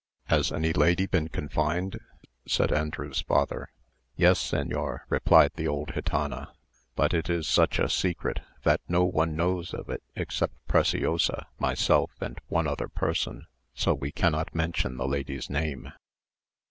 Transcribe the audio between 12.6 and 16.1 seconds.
other person. So we cannot mention the lady's name."